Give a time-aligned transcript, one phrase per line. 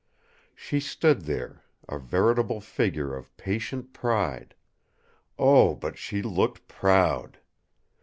[0.55, 4.55] She stood there, a veritable figure of patient pride.
[5.37, 5.75] Oh!
[5.75, 7.37] but she looked proud!